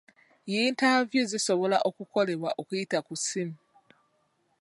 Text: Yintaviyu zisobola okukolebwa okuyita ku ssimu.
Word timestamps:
Yintaviyu 0.51 1.23
zisobola 1.31 1.77
okukolebwa 1.89 2.49
okuyita 2.61 2.99
ku 3.07 3.13
ssimu. 3.19 3.57